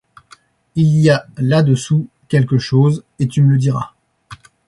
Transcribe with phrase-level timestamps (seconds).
[0.73, 3.93] Il y a là-dessous quelque chose, et tu me le diras.